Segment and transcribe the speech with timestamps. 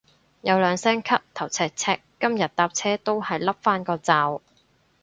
[0.41, 4.41] 有兩聲咳頭赤赤，今日搭車都係笠返個罩